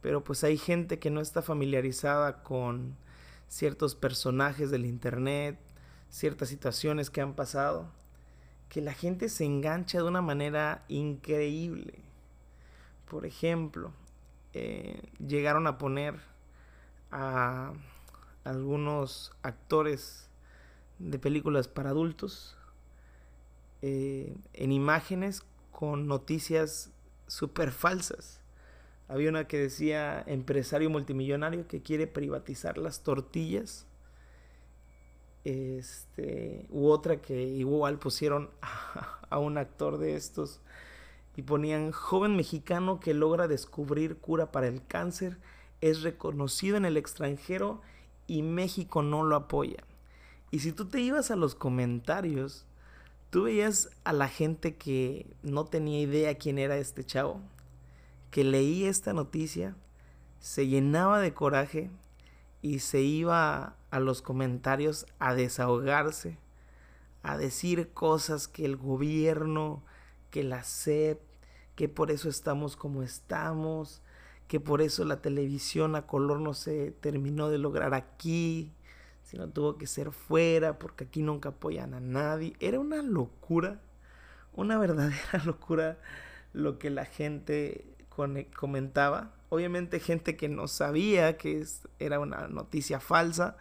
pero 0.01 0.23
pues 0.23 0.45
hay 0.45 0.59
gente 0.59 0.99
que 0.99 1.11
no 1.11 1.21
está 1.21 1.43
familiarizada 1.43 2.43
con 2.43 2.97
ciertos 3.49 3.95
personajes 3.95 4.71
del 4.71 4.87
internet, 4.87 5.59
ciertas 6.11 6.49
situaciones 6.49 7.11
que 7.11 7.21
han 7.21 7.35
pasado 7.35 7.91
que 8.69 8.81
la 8.81 8.93
gente 8.93 9.29
se 9.29 9.45
engancha 9.45 9.99
de 9.99 10.05
una 10.05 10.23
manera 10.23 10.85
increíble. 10.89 11.95
Por 13.09 13.27
ejemplo, 13.27 13.93
eh, 14.53 15.03
llegaron 15.25 15.67
a 15.67 15.79
poner 15.79 16.21
a 17.13 17.73
algunos 18.45 19.33
actores 19.43 20.29
de 20.99 21.19
películas 21.19 21.69
para 21.69 21.91
adultos 21.91 22.56
eh, 23.89 24.35
en 24.53 24.73
imágenes 24.73 25.45
con 25.71 26.09
noticias 26.09 26.91
súper 27.29 27.71
falsas. 27.71 28.41
Había 29.07 29.31
una 29.31 29.47
que 29.47 29.59
decía 29.59 30.25
empresario 30.27 30.91
multimillonario 30.91 31.69
que 31.69 31.83
quiere 31.83 32.09
privatizar 32.09 32.79
las 32.79 33.05
tortillas 33.05 33.87
este, 35.45 36.67
u 36.69 36.89
otra 36.89 37.23
que 37.23 37.45
igual 37.45 38.01
pusieron 38.01 38.51
a, 39.31 39.39
un 39.39 39.57
actor 39.57 39.99
de 39.99 40.17
estos 40.17 40.61
y 41.37 41.43
ponían 41.43 41.93
joven 41.93 42.35
mexicano 42.35 42.99
que 42.99 43.15
logra 43.15 43.47
descubrir 43.47 44.17
cura 44.17 44.51
para 44.51 44.67
el 44.67 44.85
cáncer, 44.85 45.39
es 45.81 46.03
reconocido 46.03 46.77
en 46.77 46.87
el 46.87 46.97
extranjero 46.97 47.83
y 48.27 48.43
México 48.43 49.05
no 49.05 49.23
lo 49.23 49.37
apoya. 49.37 49.85
Y 50.51 50.59
si 50.59 50.73
tú 50.73 50.87
te 50.89 51.01
ibas 51.01 51.31
a 51.31 51.37
los 51.37 51.55
comentarios, 51.55 52.67
tú 53.37 53.43
veías 53.43 53.91
a 54.05 54.15
la 54.15 54.29
gente 54.29 54.77
que 54.77 55.27
no 55.43 55.67
tenía 55.67 56.01
idea 56.01 56.39
quién 56.39 56.59
era 56.59 56.79
este 56.79 57.05
chavo, 57.05 57.43
que 58.31 58.45
leía 58.45 58.89
esta 58.89 59.13
noticia, 59.13 59.77
se 60.41 60.69
llenaba 60.69 61.21
de 61.21 61.35
coraje 61.35 61.91
y 62.63 62.79
se 62.79 63.03
iba 63.03 63.77
a 63.91 64.01
los 64.01 64.23
comentarios 64.23 65.05
a 65.19 65.35
desahogarse, 65.35 66.39
a 67.23 67.37
decir 67.37 67.91
cosas 67.93 68.49
que 68.49 68.65
el 68.65 68.79
gobierno, 68.79 69.83
que 70.31 70.43
la 70.43 70.65
SEP, 70.65 71.21
que 71.75 71.91
por 71.91 72.11
eso 72.11 72.31
estamos 72.31 72.75
como 72.75 73.03
estamos, 73.03 74.01
que 74.49 74.61
por 74.61 74.81
eso 74.81 75.05
la 75.05 75.21
televisión 75.21 75.95
a 75.95 76.07
color 76.07 76.41
no 76.41 76.55
se 76.55 76.91
terminó 76.91 77.51
de 77.51 77.59
lograr 77.59 77.93
aquí, 77.93 78.73
sino 79.27 79.49
tuvo 79.49 79.77
que 79.77 79.87
ser 79.87 80.11
fuera, 80.11 80.79
porque 80.79 81.05
aquí 81.05 81.23
nunca 81.23 81.51
apoyan 81.51 81.93
a 81.95 82.01
nadie. 82.01 82.55
Era 82.59 82.81
una 82.81 83.03
locura, 83.03 83.81
una 84.55 84.79
verdadera 84.81 85.45
locura 85.45 85.99
lo 86.55 86.79
que 86.79 86.89
la 86.89 87.05
gente 87.05 87.85
comentaba 88.57 89.37
obviamente 89.49 90.01
gente 90.01 90.37
que 90.37 90.49
no 90.49 90.69
sabía 90.69 91.37
que 91.37 91.65
era 91.99 92.21
una 92.21 92.49
noticia 92.49 93.01
falsa, 93.01 93.57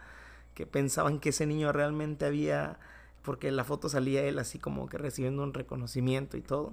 que 0.54 0.66
pensaban 0.66 1.20
que 1.20 1.30
ese 1.30 1.46
niño 1.46 1.72
realmente 1.72 2.24
había, 2.24 2.78
porque 3.22 3.50
la 3.50 3.64
foto 3.64 3.88
salía 3.88 4.24
él 4.24 4.38
así 4.38 4.58
como 4.58 4.88
que 4.88 4.98
recibiendo 4.98 5.42
un 5.42 5.54
reconocimiento 5.54 6.36
y 6.36 6.42
todo. 6.42 6.72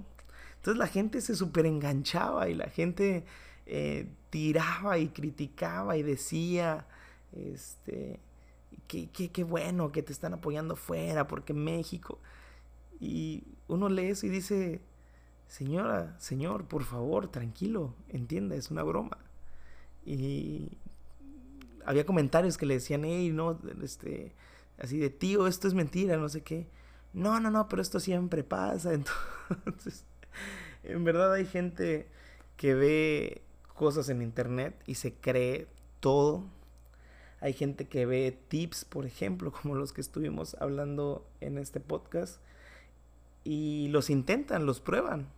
Entonces 0.56 0.78
la 0.78 0.86
gente 0.86 1.20
se 1.20 1.36
súper 1.36 1.66
enganchaba 1.66 2.48
y 2.48 2.54
la 2.54 2.68
gente 2.68 3.24
eh, 3.66 4.08
tiraba 4.30 4.98
y 4.98 5.08
criticaba 5.08 5.96
y 5.96 6.02
decía, 6.02 6.86
este, 7.32 8.20
qué, 8.86 9.08
qué 9.08 9.44
bueno 9.44 9.92
que 9.92 10.02
te 10.02 10.12
están 10.12 10.34
apoyando 10.34 10.76
fuera, 10.76 11.26
porque 11.26 11.52
México. 11.54 12.18
Y 13.00 13.44
uno 13.68 13.88
lee 13.88 14.06
eso 14.06 14.26
y 14.26 14.30
dice, 14.30 14.80
señora, 15.48 16.14
señor, 16.18 16.66
por 16.66 16.84
favor, 16.84 17.28
tranquilo, 17.28 17.94
entienda, 18.08 18.56
es 18.56 18.70
una 18.70 18.82
broma. 18.82 19.18
Y 20.04 20.78
había 21.84 22.06
comentarios 22.06 22.56
que 22.56 22.66
le 22.66 22.74
decían, 22.74 23.04
hey, 23.04 23.30
no, 23.32 23.58
este, 23.82 24.34
así 24.78 24.98
de 24.98 25.10
tío, 25.10 25.46
esto 25.46 25.68
es 25.68 25.74
mentira, 25.74 26.16
no 26.16 26.28
sé 26.28 26.42
qué. 26.42 26.66
No, 27.12 27.38
no, 27.40 27.50
no, 27.50 27.68
pero 27.68 27.82
esto 27.82 28.00
siempre 28.00 28.42
pasa. 28.42 28.92
Entonces, 28.94 30.04
en 30.82 31.04
verdad 31.04 31.32
hay 31.32 31.46
gente 31.46 32.08
que 32.56 32.74
ve 32.74 33.42
cosas 33.74 34.08
en 34.08 34.22
internet 34.22 34.74
y 34.86 34.96
se 34.96 35.14
cree 35.14 35.68
todo. 36.00 36.44
Hay 37.44 37.52
gente 37.52 37.86
que 37.86 38.06
ve 38.06 38.34
tips, 38.48 38.86
por 38.86 39.04
ejemplo, 39.04 39.52
como 39.62 39.74
los 39.74 39.92
que 39.92 40.00
estuvimos 40.00 40.56
hablando 40.60 41.28
en 41.42 41.58
este 41.58 41.78
podcast, 41.78 42.40
y 43.44 43.88
los 43.88 44.08
intentan, 44.08 44.64
los 44.64 44.80
prueban. 44.80 45.28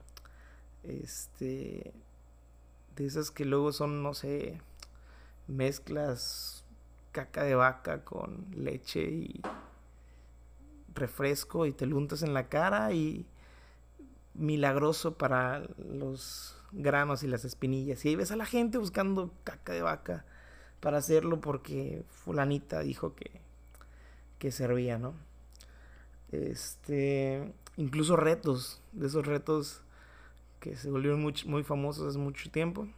Este, 0.85 1.93
de 2.95 3.07
esas 3.07 3.33
que 3.33 3.45
luego 3.45 3.73
son, 3.73 4.05
no 4.05 4.15
sé, 4.15 4.61
mezclas 5.49 6.65
caca 7.11 7.43
de 7.43 7.57
vaca 7.57 8.05
con 8.05 8.47
leche 8.55 9.03
y 9.03 9.43
refresco 10.95 11.67
y 11.67 11.73
te 11.73 11.87
lo 11.87 11.97
untas 11.97 12.23
en 12.23 12.35
la 12.35 12.49
cara 12.49 12.93
y 12.93 13.27
milagroso 14.35 15.19
para 15.19 15.67
los 15.77 16.57
granos 16.71 17.25
y 17.25 17.27
las 17.27 17.45
espinillas. 17.45 18.05
Y 18.05 18.11
ahí 18.11 18.15
ves 18.15 18.31
a 18.31 18.37
la 18.37 18.47
gente 18.47 18.79
buscando 18.79 19.33
caca 19.43 19.73
de 19.73 19.83
vaca 19.83 20.25
para 20.81 20.99
hacerlo 20.99 21.41
porque 21.41 22.05
fulanita 22.09 22.81
dijo 22.81 23.15
que, 23.15 23.41
que 24.39 24.51
servía, 24.53 24.99
¿no? 24.99 25.15
Este, 26.33 27.53
incluso 27.77 28.17
retos, 28.17 28.81
de 28.93 29.07
esos 29.07 29.27
retos 29.27 29.83
que 30.61 30.77
se 30.77 30.91
volvieron 30.91 31.23
muy, 31.23 31.35
muy 31.47 31.63
famosos 31.63 32.09
hace 32.09 32.19
mucho 32.19 32.51
tiempo. 32.51 32.89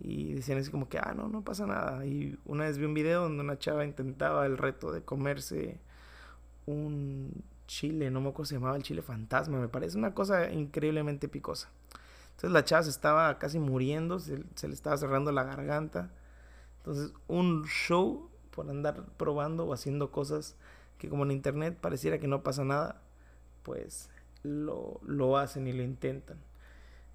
Y 0.00 0.34
decían 0.34 0.58
así 0.58 0.70
como 0.70 0.88
que, 0.88 0.98
ah, 0.98 1.14
no, 1.16 1.28
no 1.28 1.42
pasa 1.42 1.66
nada. 1.66 2.04
Y 2.04 2.38
una 2.44 2.64
vez 2.64 2.78
vi 2.78 2.84
un 2.84 2.94
video 2.94 3.22
donde 3.22 3.42
una 3.42 3.58
chava 3.58 3.84
intentaba 3.84 4.44
el 4.46 4.58
reto 4.58 4.92
de 4.92 5.02
comerse 5.02 5.78
un 6.66 7.44
chile, 7.66 8.10
no 8.10 8.20
me 8.20 8.28
acuerdo 8.28 8.46
se 8.46 8.54
llamaba 8.56 8.76
el 8.76 8.82
chile 8.82 9.02
fantasma, 9.02 9.58
me 9.58 9.68
parece 9.68 9.96
una 9.96 10.14
cosa 10.14 10.50
increíblemente 10.50 11.28
picosa. 11.28 11.70
Entonces 12.30 12.50
la 12.50 12.64
chava 12.64 12.82
se 12.82 12.90
estaba 12.90 13.38
casi 13.38 13.58
muriendo, 13.58 14.18
se, 14.18 14.42
se 14.54 14.68
le 14.68 14.74
estaba 14.74 14.96
cerrando 14.96 15.32
la 15.32 15.44
garganta. 15.44 16.10
Entonces 16.84 17.14
un 17.28 17.64
show 17.64 18.28
por 18.50 18.68
andar 18.68 19.06
probando 19.16 19.64
o 19.64 19.72
haciendo 19.72 20.10
cosas 20.10 20.54
que 20.98 21.08
como 21.08 21.24
en 21.24 21.30
internet 21.30 21.78
pareciera 21.80 22.18
que 22.18 22.28
no 22.28 22.42
pasa 22.42 22.62
nada, 22.62 23.00
pues 23.62 24.10
lo, 24.42 25.00
lo 25.02 25.38
hacen 25.38 25.66
y 25.66 25.72
lo 25.72 25.82
intentan. 25.82 26.36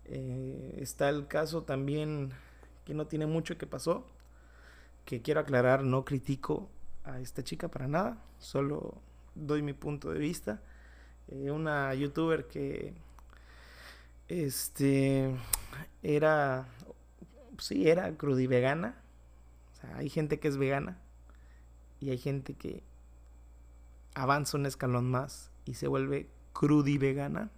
Eh, 0.06 0.78
está 0.80 1.10
el 1.10 1.28
caso 1.28 1.62
también 1.64 2.32
que 2.84 2.96
no 2.96 3.06
tiene 3.06 3.28
mucho 3.28 3.60
que 3.60 3.68
pasó, 3.68 4.08
que 5.06 5.22
quiero 5.22 5.40
aclarar, 5.40 5.84
no 5.84 6.04
critico 6.04 6.68
a 7.04 7.20
esta 7.20 7.44
chica 7.44 7.68
para 7.68 7.88
nada, 7.88 8.18
solo 8.40 8.96
doy 9.36 9.62
mi 9.62 9.74
punto 9.74 10.12
de 10.12 10.18
vista. 10.18 10.64
Eh, 11.28 11.52
una 11.52 11.94
youtuber 11.94 12.48
que 12.48 12.96
este 14.28 15.36
era 16.02 16.68
sí 17.60 17.88
era 17.88 18.18
crudivegana 18.18 18.96
Hay 19.96 20.10
gente 20.10 20.40
que 20.40 20.48
es 20.48 20.58
vegana 20.58 20.98
y 22.00 22.10
hay 22.10 22.18
gente 22.18 22.54
que 22.54 22.84
avanza 24.14 24.58
un 24.58 24.66
escalón 24.66 25.10
más 25.10 25.52
y 25.66 25.76
se 25.76 25.88
vuelve 25.88 26.28
crudi 26.54 26.98
vegana. 26.98 27.50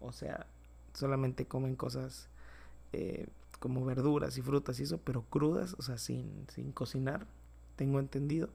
O 0.00 0.12
sea, 0.12 0.46
solamente 0.92 1.46
comen 1.46 1.76
cosas 1.76 2.28
eh, 2.92 3.26
como 3.58 3.84
verduras 3.84 4.36
y 4.38 4.42
frutas 4.42 4.78
y 4.80 4.84
eso, 4.84 4.98
pero 4.98 5.22
crudas, 5.22 5.74
o 5.78 5.82
sea, 5.82 5.98
sin, 5.98 6.46
sin 6.54 6.72
cocinar, 6.72 7.26
tengo 7.76 7.98
entendido. 7.98 8.50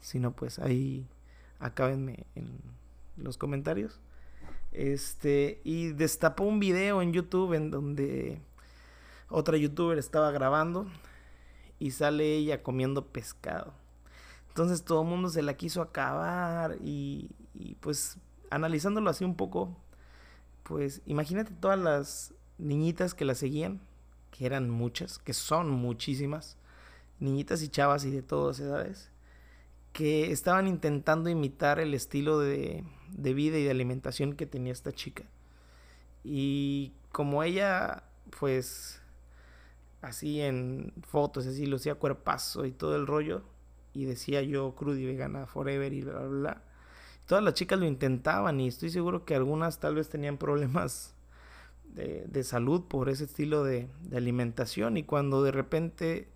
Si 0.00 0.18
no, 0.18 0.32
pues 0.32 0.58
ahí 0.58 1.06
acábenme 1.58 2.26
en 2.34 2.58
los 3.16 3.38
comentarios. 3.38 4.00
Este, 4.72 5.60
y 5.64 5.92
destapó 5.92 6.44
un 6.44 6.60
video 6.60 7.00
en 7.00 7.12
YouTube 7.12 7.54
en 7.54 7.70
donde 7.70 8.40
otra 9.28 9.56
youtuber 9.56 9.98
estaba 9.98 10.30
grabando 10.30 10.86
y 11.78 11.90
sale 11.90 12.36
ella 12.36 12.62
comiendo 12.62 13.06
pescado. 13.06 13.74
Entonces 14.48 14.84
todo 14.84 15.02
el 15.02 15.08
mundo 15.08 15.28
se 15.28 15.42
la 15.42 15.54
quiso 15.54 15.82
acabar 15.82 16.76
y, 16.82 17.30
y 17.54 17.74
pues 17.76 18.18
analizándolo 18.50 19.10
así 19.10 19.24
un 19.24 19.36
poco, 19.36 19.76
pues 20.62 21.02
imagínate 21.06 21.52
todas 21.52 21.78
las 21.78 22.34
niñitas 22.58 23.14
que 23.14 23.24
la 23.24 23.34
seguían, 23.34 23.80
que 24.30 24.46
eran 24.46 24.70
muchas, 24.70 25.18
que 25.18 25.32
son 25.32 25.70
muchísimas, 25.70 26.56
niñitas 27.20 27.62
y 27.62 27.68
chavas 27.68 28.04
y 28.04 28.10
de 28.10 28.22
todas 28.22 28.60
edades, 28.60 29.10
que 29.92 30.30
estaban 30.32 30.68
intentando 30.68 31.30
imitar 31.30 31.78
el 31.80 31.94
estilo 31.94 32.38
de, 32.38 32.84
de 33.10 33.34
vida 33.34 33.58
y 33.58 33.64
de 33.64 33.70
alimentación 33.70 34.34
que 34.34 34.46
tenía 34.46 34.72
esta 34.72 34.92
chica. 34.92 35.24
Y 36.22 36.92
como 37.12 37.42
ella, 37.42 38.02
pues, 38.38 39.00
así 40.06 40.40
en 40.40 40.92
fotos, 41.02 41.46
así 41.46 41.66
lucía 41.66 41.96
cuerpazo 41.96 42.64
y 42.64 42.72
todo 42.72 42.96
el 42.96 43.06
rollo, 43.06 43.42
y 43.92 44.04
decía 44.04 44.42
yo 44.42 44.74
crudo 44.74 44.96
y 44.98 45.06
vegana 45.06 45.46
forever 45.46 45.92
y 45.92 46.02
bla, 46.02 46.20
bla, 46.20 46.28
bla. 46.28 46.62
Todas 47.26 47.42
las 47.42 47.54
chicas 47.54 47.78
lo 47.78 47.86
intentaban 47.86 48.60
y 48.60 48.68
estoy 48.68 48.90
seguro 48.90 49.24
que 49.24 49.34
algunas 49.34 49.80
tal 49.80 49.96
vez 49.96 50.08
tenían 50.08 50.38
problemas 50.38 51.16
de, 51.96 52.24
de 52.28 52.44
salud 52.44 52.84
por 52.84 53.08
ese 53.08 53.24
estilo 53.24 53.64
de, 53.64 53.88
alimentación 54.14 54.96
y 54.96 55.02
cuando 55.02 55.42
de 55.42 55.50
repente 55.50 56.28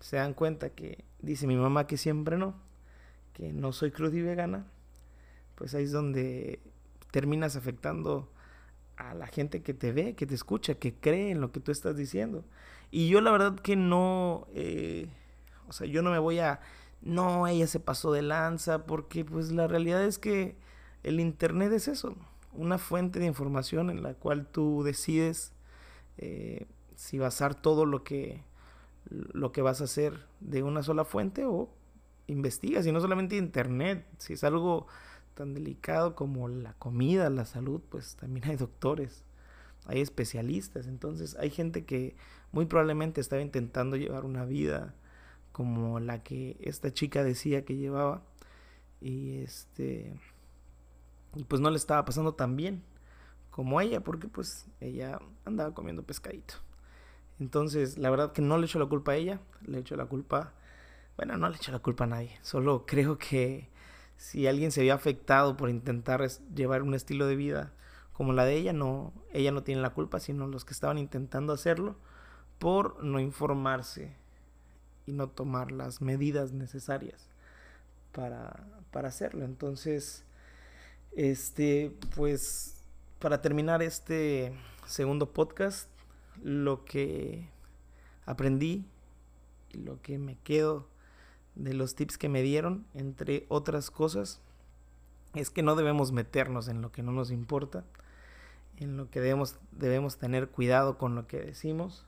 se 0.00 0.16
dan 0.16 0.34
cuenta 0.34 0.70
que 0.70 1.04
dice 1.20 1.46
mi 1.46 1.56
mamá 1.56 1.86
que 1.86 1.96
siempre 1.96 2.36
no, 2.36 2.54
que 3.32 3.52
no 3.52 3.72
soy 3.72 3.92
cruda 3.92 4.16
y 4.16 4.22
vegana, 4.22 4.66
pues 5.54 5.74
ahí 5.74 5.84
es 5.84 5.92
donde 5.92 6.60
terminas 7.12 7.56
afectando 7.56 8.30
a 8.96 9.14
la 9.14 9.26
gente 9.26 9.62
que 9.62 9.72
te 9.72 9.92
ve, 9.92 10.14
que 10.14 10.26
te 10.26 10.34
escucha, 10.34 10.74
que 10.74 10.94
cree 10.94 11.30
en 11.30 11.40
lo 11.40 11.52
que 11.52 11.60
tú 11.60 11.72
estás 11.72 11.96
diciendo. 11.96 12.44
Y 12.90 13.08
yo 13.08 13.20
la 13.20 13.30
verdad 13.30 13.56
que 13.56 13.76
no, 13.76 14.46
eh, 14.54 15.08
o 15.68 15.72
sea, 15.72 15.86
yo 15.86 16.02
no 16.02 16.10
me 16.10 16.18
voy 16.18 16.38
a, 16.38 16.60
no, 17.02 17.46
ella 17.46 17.66
se 17.66 17.80
pasó 17.80 18.12
de 18.12 18.22
lanza, 18.22 18.86
porque 18.86 19.24
pues 19.24 19.52
la 19.52 19.66
realidad 19.66 20.04
es 20.04 20.18
que 20.18 20.56
el 21.02 21.20
Internet 21.20 21.72
es 21.72 21.88
eso, 21.88 22.16
una 22.52 22.78
fuente 22.78 23.18
de 23.18 23.26
información 23.26 23.90
en 23.90 24.02
la 24.02 24.14
cual 24.14 24.46
tú 24.46 24.82
decides 24.82 25.52
eh, 26.18 26.66
si 26.94 27.18
basar 27.18 27.54
todo 27.54 27.84
lo 27.84 28.02
que, 28.02 28.42
lo 29.10 29.52
que 29.52 29.62
vas 29.62 29.80
a 29.80 29.84
hacer 29.84 30.26
de 30.40 30.62
una 30.62 30.82
sola 30.82 31.04
fuente 31.04 31.44
o 31.44 31.70
investigas, 32.26 32.86
y 32.86 32.92
no 32.92 33.00
solamente 33.00 33.36
internet, 33.36 34.06
si 34.18 34.32
es 34.32 34.42
algo 34.42 34.86
tan 35.34 35.54
delicado 35.54 36.14
como 36.14 36.48
la 36.48 36.72
comida, 36.74 37.30
la 37.30 37.44
salud, 37.44 37.80
pues 37.88 38.16
también 38.16 38.48
hay 38.48 38.56
doctores, 38.56 39.24
hay 39.86 40.00
especialistas, 40.00 40.86
entonces 40.86 41.36
hay 41.38 41.50
gente 41.50 41.84
que 41.84 42.16
muy 42.52 42.66
probablemente 42.66 43.20
estaba 43.20 43.42
intentando 43.42 43.96
llevar 43.96 44.24
una 44.24 44.44
vida 44.44 44.94
como 45.52 46.00
la 46.00 46.22
que 46.22 46.56
esta 46.60 46.92
chica 46.92 47.24
decía 47.24 47.64
que 47.64 47.76
llevaba 47.76 48.22
y 49.00 49.38
este 49.38 50.18
y 51.34 51.44
pues 51.44 51.60
no 51.60 51.70
le 51.70 51.76
estaba 51.76 52.04
pasando 52.04 52.34
tan 52.34 52.56
bien 52.56 52.82
como 53.50 53.80
ella 53.80 54.00
porque 54.00 54.28
pues 54.28 54.66
ella 54.80 55.18
andaba 55.44 55.74
comiendo 55.74 56.02
pescadito. 56.02 56.54
Entonces, 57.38 57.98
la 57.98 58.08
verdad 58.10 58.32
que 58.32 58.42
no 58.42 58.56
le 58.58 58.66
echo 58.66 58.78
la 58.78 58.86
culpa 58.86 59.12
a 59.12 59.16
ella, 59.16 59.40
le 59.66 59.78
echo 59.78 59.96
la 59.96 60.06
culpa 60.06 60.54
bueno, 61.16 61.38
no 61.38 61.48
le 61.48 61.56
echo 61.56 61.72
la 61.72 61.78
culpa 61.78 62.04
a 62.04 62.08
nadie. 62.08 62.38
Solo 62.42 62.84
creo 62.86 63.18
que 63.18 63.68
si 64.16 64.46
alguien 64.46 64.70
se 64.70 64.82
vio 64.82 64.94
afectado 64.94 65.56
por 65.56 65.70
intentar 65.70 66.26
llevar 66.54 66.82
un 66.82 66.94
estilo 66.94 67.26
de 67.26 67.36
vida 67.36 67.72
como 68.12 68.32
la 68.32 68.44
de 68.44 68.56
ella, 68.56 68.72
no, 68.72 69.12
ella 69.32 69.52
no 69.52 69.62
tiene 69.62 69.80
la 69.80 69.90
culpa, 69.90 70.20
sino 70.20 70.46
los 70.46 70.64
que 70.64 70.72
estaban 70.72 70.98
intentando 70.98 71.52
hacerlo 71.52 71.96
por 72.58 73.02
no 73.02 73.20
informarse 73.20 74.14
y 75.06 75.12
no 75.12 75.28
tomar 75.28 75.70
las 75.70 76.00
medidas 76.00 76.52
necesarias 76.52 77.28
para, 78.12 78.66
para 78.90 79.08
hacerlo. 79.08 79.44
Entonces, 79.44 80.24
este, 81.12 81.96
pues, 82.14 82.82
para 83.18 83.40
terminar 83.40 83.82
este 83.82 84.52
segundo 84.86 85.32
podcast, 85.32 85.88
lo 86.42 86.84
que 86.84 87.48
aprendí 88.24 88.86
y 89.72 89.78
lo 89.78 90.00
que 90.02 90.18
me 90.18 90.36
quedo 90.38 90.88
de 91.54 91.72
los 91.72 91.94
tips 91.94 92.18
que 92.18 92.28
me 92.28 92.42
dieron, 92.42 92.86
entre 92.94 93.46
otras 93.48 93.90
cosas, 93.90 94.40
es 95.34 95.50
que 95.50 95.62
no 95.62 95.76
debemos 95.76 96.12
meternos 96.12 96.68
en 96.68 96.82
lo 96.82 96.92
que 96.92 97.02
no 97.02 97.12
nos 97.12 97.30
importa, 97.30 97.84
en 98.76 98.96
lo 98.96 99.10
que 99.10 99.20
debemos, 99.20 99.56
debemos 99.72 100.18
tener 100.18 100.48
cuidado 100.48 100.98
con 100.98 101.14
lo 101.14 101.26
que 101.26 101.38
decimos 101.38 102.06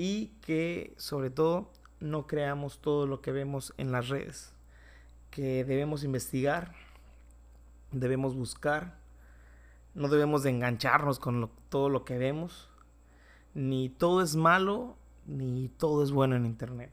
y 0.00 0.28
que 0.40 0.94
sobre 0.96 1.28
todo 1.28 1.70
no 1.98 2.26
creamos 2.26 2.78
todo 2.78 3.06
lo 3.06 3.20
que 3.20 3.32
vemos 3.32 3.74
en 3.76 3.92
las 3.92 4.08
redes, 4.08 4.54
que 5.30 5.64
debemos 5.64 6.04
investigar, 6.04 6.72
debemos 7.92 8.34
buscar, 8.34 8.98
no 9.94 10.08
debemos 10.08 10.42
de 10.42 10.50
engancharnos 10.50 11.18
con 11.18 11.50
todo 11.68 11.90
lo 11.90 12.04
que 12.06 12.16
vemos, 12.16 12.70
ni 13.52 13.90
todo 13.90 14.22
es 14.22 14.36
malo, 14.36 14.96
ni 15.26 15.68
todo 15.68 16.02
es 16.02 16.12
bueno 16.12 16.36
en 16.36 16.46
internet 16.46 16.90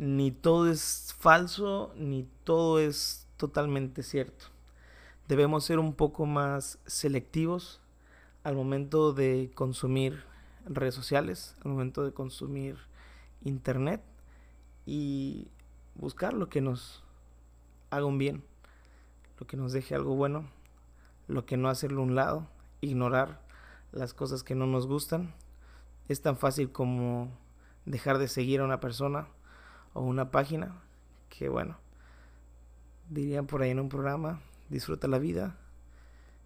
ni 0.00 0.30
todo 0.30 0.70
es 0.70 1.14
falso, 1.18 1.92
ni 1.94 2.26
todo 2.44 2.80
es 2.80 3.28
totalmente 3.36 4.02
cierto. 4.02 4.46
Debemos 5.28 5.64
ser 5.64 5.78
un 5.78 5.92
poco 5.92 6.24
más 6.24 6.78
selectivos 6.86 7.82
al 8.42 8.56
momento 8.56 9.12
de 9.12 9.50
consumir 9.54 10.24
redes 10.66 10.94
sociales, 10.94 11.56
al 11.64 11.72
momento 11.72 12.04
de 12.04 12.12
consumir 12.12 12.76
internet 13.42 14.02
y 14.86 15.48
buscar 15.94 16.32
lo 16.32 16.48
que 16.48 16.60
nos 16.60 17.02
haga 17.90 18.06
un 18.06 18.18
bien, 18.18 18.44
lo 19.38 19.46
que 19.46 19.56
nos 19.56 19.72
deje 19.72 19.94
algo 19.94 20.14
bueno, 20.14 20.48
lo 21.28 21.46
que 21.46 21.56
no 21.56 21.68
hacerlo 21.68 22.02
a 22.02 22.04
un 22.04 22.14
lado, 22.14 22.48
ignorar 22.80 23.40
las 23.92 24.14
cosas 24.14 24.42
que 24.42 24.54
no 24.54 24.66
nos 24.66 24.86
gustan. 24.86 25.34
Es 26.08 26.22
tan 26.22 26.36
fácil 26.36 26.72
como 26.72 27.30
dejar 27.84 28.18
de 28.18 28.28
seguir 28.28 28.60
a 28.60 28.64
una 28.64 28.80
persona 28.80 29.28
o 29.94 30.02
una 30.02 30.30
página 30.30 30.82
que 31.28 31.48
bueno, 31.48 31.78
dirían 33.08 33.46
por 33.46 33.62
ahí 33.62 33.70
en 33.70 33.80
un 33.80 33.88
programa, 33.88 34.40
disfruta 34.68 35.08
la 35.08 35.18
vida, 35.18 35.56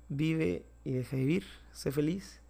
vive 0.08 0.66
y 0.84 0.92
deja 0.92 1.16
vivir, 1.16 1.44
sé 1.72 1.90
feliz 1.90 2.40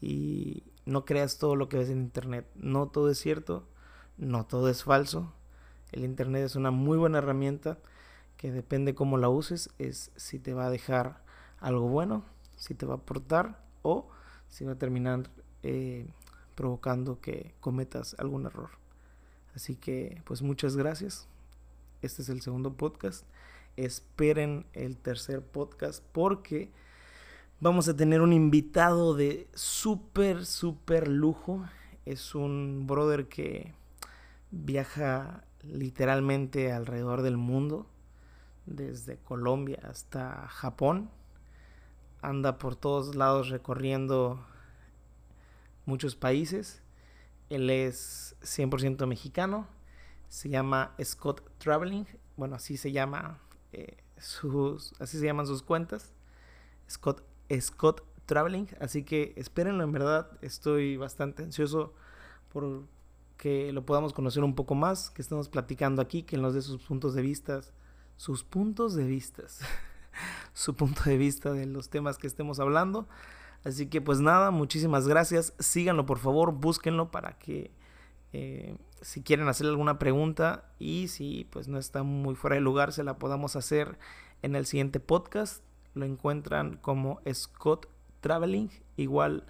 y 0.00 0.62
no 0.84 1.04
creas 1.04 1.38
todo 1.38 1.56
lo 1.56 1.68
que 1.68 1.78
ves 1.78 1.90
en 1.90 1.98
internet. 1.98 2.46
No 2.54 2.88
todo 2.88 3.10
es 3.10 3.18
cierto, 3.18 3.66
no 4.16 4.46
todo 4.46 4.68
es 4.68 4.84
falso. 4.84 5.32
El 5.92 6.04
internet 6.04 6.44
es 6.44 6.56
una 6.56 6.70
muy 6.70 6.98
buena 6.98 7.18
herramienta 7.18 7.78
que 8.36 8.50
depende 8.50 8.94
cómo 8.94 9.18
la 9.18 9.28
uses, 9.28 9.70
es 9.78 10.10
si 10.16 10.38
te 10.38 10.54
va 10.54 10.66
a 10.66 10.70
dejar 10.70 11.22
algo 11.60 11.88
bueno, 11.88 12.24
si 12.56 12.74
te 12.74 12.86
va 12.86 12.94
a 12.94 12.96
aportar 12.96 13.62
o 13.82 14.08
si 14.48 14.64
va 14.64 14.72
a 14.72 14.78
terminar 14.78 15.30
eh, 15.62 16.08
provocando 16.54 17.20
que 17.20 17.54
cometas 17.60 18.16
algún 18.18 18.46
error. 18.46 18.70
Así 19.54 19.76
que 19.76 20.22
pues 20.24 20.42
muchas 20.42 20.76
gracias. 20.76 21.28
Este 22.00 22.22
es 22.22 22.28
el 22.28 22.40
segundo 22.40 22.72
podcast. 22.76 23.24
Esperen 23.76 24.66
el 24.72 24.96
tercer 24.96 25.40
podcast 25.42 26.02
porque 26.12 26.72
vamos 27.62 27.88
a 27.88 27.96
tener 27.96 28.20
un 28.20 28.34
invitado 28.34 29.14
de 29.14 29.48
súper, 29.54 30.44
súper 30.44 31.08
lujo. 31.08 31.64
Es 32.04 32.34
un 32.34 32.86
brother 32.86 33.28
que 33.28 33.72
viaja 34.50 35.44
literalmente 35.62 36.72
alrededor 36.72 37.22
del 37.22 37.38
mundo, 37.38 37.86
desde 38.66 39.16
Colombia 39.16 39.78
hasta 39.88 40.46
Japón. 40.48 41.08
Anda 42.20 42.58
por 42.58 42.76
todos 42.76 43.14
lados 43.14 43.48
recorriendo 43.48 44.44
muchos 45.86 46.14
países 46.16 46.82
él 47.52 47.68
es 47.68 48.34
100% 48.40 49.06
mexicano. 49.06 49.66
Se 50.28 50.48
llama 50.48 50.94
Scott 51.02 51.42
Traveling. 51.58 52.06
Bueno, 52.36 52.56
así 52.56 52.78
se 52.78 52.92
llama 52.92 53.40
eh, 53.72 53.98
sus, 54.16 54.94
así 55.00 55.18
se 55.18 55.26
llaman 55.26 55.46
sus 55.46 55.62
cuentas. 55.62 56.14
Scott, 56.88 57.22
Scott 57.60 58.02
Traveling. 58.26 58.68
Así 58.80 59.04
que 59.04 59.32
espérenlo 59.36 59.84
en 59.84 59.92
verdad. 59.92 60.30
Estoy 60.40 60.96
bastante 60.96 61.42
ansioso 61.42 61.94
por 62.52 62.84
que 63.42 63.72
lo 63.72 63.84
podamos 63.84 64.12
conocer 64.12 64.44
un 64.44 64.54
poco 64.54 64.76
más, 64.76 65.10
que 65.10 65.20
estemos 65.20 65.48
platicando 65.48 66.00
aquí, 66.00 66.22
que 66.22 66.36
nos 66.36 66.54
dé 66.54 66.62
sus 66.62 66.80
puntos 66.80 67.12
de 67.14 67.22
vista, 67.22 67.60
sus 68.16 68.44
puntos 68.44 68.94
de 68.94 69.02
vista, 69.02 69.42
su 70.52 70.76
punto 70.76 71.02
de 71.04 71.16
vista 71.16 71.52
de 71.52 71.66
los 71.66 71.88
temas 71.88 72.18
que 72.18 72.28
estemos 72.28 72.60
hablando. 72.60 73.08
Así 73.64 73.86
que 73.88 74.00
pues 74.00 74.20
nada, 74.20 74.52
muchísimas 74.52 75.08
gracias. 75.08 75.54
Síganlo 75.58 76.06
por 76.06 76.18
favor, 76.18 76.52
búsquenlo 76.52 77.10
para 77.10 77.36
que 77.38 77.72
eh, 78.32 78.76
si 79.00 79.22
quieren 79.22 79.48
hacer 79.48 79.66
alguna 79.66 79.98
pregunta 79.98 80.70
y 80.78 81.08
si 81.08 81.48
pues 81.50 81.66
no 81.66 81.78
está 81.78 82.04
muy 82.04 82.36
fuera 82.36 82.54
de 82.54 82.62
lugar, 82.62 82.92
se 82.92 83.02
la 83.02 83.18
podamos 83.18 83.56
hacer 83.56 83.98
en 84.42 84.54
el 84.54 84.66
siguiente 84.66 85.00
podcast. 85.00 85.64
Lo 85.94 86.04
encuentran 86.04 86.76
como 86.76 87.20
Scott 87.32 87.88
Traveling. 88.20 88.70
Igual 88.96 89.44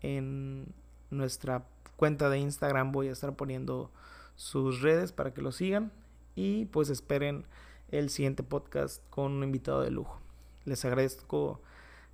en 0.00 0.66
nuestra 1.10 1.66
cuenta 1.96 2.28
de 2.28 2.38
Instagram 2.38 2.92
voy 2.92 3.08
a 3.08 3.12
estar 3.12 3.34
poniendo 3.36 3.90
sus 4.36 4.80
redes 4.80 5.12
para 5.12 5.32
que 5.34 5.42
lo 5.42 5.52
sigan. 5.52 5.92
Y 6.34 6.66
pues 6.66 6.90
esperen 6.90 7.44
el 7.88 8.10
siguiente 8.10 8.42
podcast 8.42 9.02
con 9.10 9.32
un 9.32 9.44
invitado 9.44 9.82
de 9.82 9.90
lujo. 9.90 10.18
Les 10.64 10.84
agradezco 10.84 11.60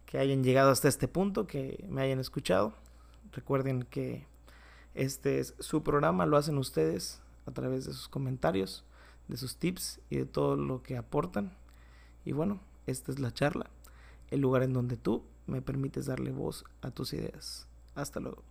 que 0.06 0.18
hayan 0.18 0.42
llegado 0.42 0.70
hasta 0.70 0.88
este 0.88 1.08
punto, 1.08 1.46
que 1.46 1.84
me 1.88 2.02
hayan 2.02 2.18
escuchado. 2.18 2.74
Recuerden 3.32 3.84
que 3.84 4.26
este 4.94 5.38
es 5.38 5.54
su 5.60 5.82
programa, 5.82 6.26
lo 6.26 6.36
hacen 6.36 6.58
ustedes 6.58 7.22
a 7.46 7.52
través 7.52 7.86
de 7.86 7.92
sus 7.92 8.08
comentarios, 8.08 8.84
de 9.28 9.36
sus 9.36 9.56
tips 9.56 10.00
y 10.10 10.16
de 10.16 10.26
todo 10.26 10.56
lo 10.56 10.82
que 10.82 10.96
aportan. 10.96 11.52
Y 12.24 12.32
bueno, 12.32 12.60
esta 12.90 13.12
es 13.12 13.18
la 13.18 13.32
charla, 13.32 13.70
el 14.30 14.40
lugar 14.40 14.62
en 14.62 14.72
donde 14.72 14.96
tú 14.96 15.22
me 15.46 15.62
permites 15.62 16.06
darle 16.06 16.30
voz 16.30 16.64
a 16.82 16.90
tus 16.90 17.12
ideas. 17.12 17.66
Hasta 17.94 18.20
luego. 18.20 18.49